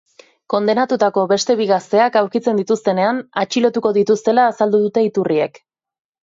[0.51, 5.63] Kondenatutako beste bi gazteak aurkitzen dituztenean atxilotuko dituztela azaldu dute iturriek.